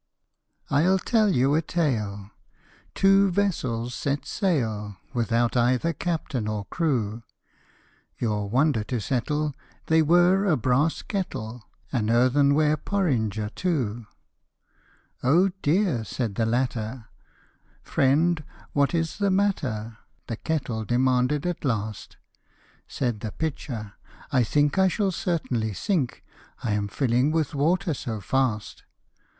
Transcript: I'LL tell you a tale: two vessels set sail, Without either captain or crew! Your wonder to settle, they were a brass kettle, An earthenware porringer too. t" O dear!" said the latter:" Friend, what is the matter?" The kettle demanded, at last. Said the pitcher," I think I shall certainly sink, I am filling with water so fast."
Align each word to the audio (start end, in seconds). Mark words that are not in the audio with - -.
I'LL 0.71 0.97
tell 0.97 1.29
you 1.31 1.53
a 1.53 1.61
tale: 1.61 2.31
two 2.95 3.29
vessels 3.29 3.93
set 3.93 4.25
sail, 4.25 4.97
Without 5.13 5.55
either 5.55 5.93
captain 5.93 6.47
or 6.47 6.65
crew! 6.65 7.21
Your 8.17 8.49
wonder 8.49 8.83
to 8.85 8.99
settle, 8.99 9.53
they 9.85 10.01
were 10.01 10.43
a 10.47 10.57
brass 10.57 11.03
kettle, 11.03 11.65
An 11.91 12.09
earthenware 12.09 12.77
porringer 12.77 13.49
too. 13.53 14.07
t" 14.07 14.07
O 15.29 15.49
dear!" 15.61 16.03
said 16.03 16.33
the 16.33 16.47
latter:" 16.47 17.05
Friend, 17.83 18.43
what 18.73 18.95
is 18.95 19.19
the 19.19 19.29
matter?" 19.29 19.99
The 20.27 20.37
kettle 20.37 20.83
demanded, 20.83 21.45
at 21.45 21.63
last. 21.63 22.17
Said 22.87 23.19
the 23.19 23.31
pitcher," 23.33 23.93
I 24.31 24.41
think 24.43 24.79
I 24.79 24.87
shall 24.87 25.11
certainly 25.11 25.73
sink, 25.73 26.23
I 26.63 26.71
am 26.71 26.87
filling 26.87 27.29
with 27.31 27.53
water 27.53 27.93
so 27.93 28.19
fast." 28.19 28.81